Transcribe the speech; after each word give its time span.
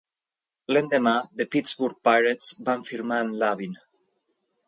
L'endemà, 0.75 1.11
The 1.41 1.45
Pittsburgh 1.55 2.01
Pirates 2.09 2.51
van 2.71 2.83
firmar 2.89 3.21
amb 3.25 3.39
Labine. 3.43 3.85